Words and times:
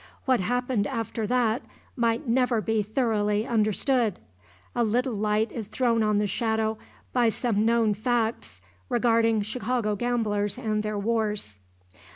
What 0.25 0.39
happened 0.39 0.87
after 0.87 1.27
that 1.27 1.61
might 1.95 2.27
never 2.27 2.59
be 2.59 2.81
thoroughly 2.81 3.45
understood. 3.45 4.17
A 4.73 4.83
little 4.83 5.13
light 5.13 5.51
is 5.51 5.67
thrown 5.67 6.01
on 6.01 6.17
the 6.17 6.25
shadow 6.25 6.79
by 7.13 7.29
some 7.29 7.65
known 7.65 7.93
facts 7.93 8.61
regarding 8.89 9.43
Chicago 9.43 9.95
gamblers 9.95 10.57
and 10.57 10.81
their 10.81 10.97
wars. 10.97 11.59